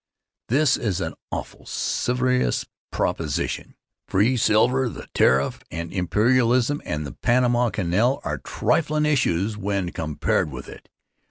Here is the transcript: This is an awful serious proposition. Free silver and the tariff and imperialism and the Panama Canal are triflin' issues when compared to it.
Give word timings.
This 0.47 0.77
is 0.77 0.99
an 0.99 1.13
awful 1.29 1.67
serious 1.67 2.65
proposition. 2.89 3.75
Free 4.07 4.35
silver 4.35 4.85
and 4.85 4.95
the 4.95 5.05
tariff 5.13 5.59
and 5.69 5.93
imperialism 5.93 6.81
and 6.85 7.05
the 7.05 7.11
Panama 7.13 7.69
Canal 7.69 8.19
are 8.23 8.39
triflin' 8.39 9.05
issues 9.05 9.57
when 9.57 9.91
compared 9.91 10.49
to 10.49 10.57
it. 10.57 10.89